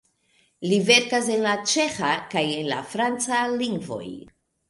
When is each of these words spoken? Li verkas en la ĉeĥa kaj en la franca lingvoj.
Li 0.69 0.77
verkas 0.85 1.27
en 1.33 1.43
la 1.47 1.51
ĉeĥa 1.73 2.09
kaj 2.33 2.43
en 2.61 2.71
la 2.71 2.81
franca 2.95 3.45
lingvoj. 3.61 4.09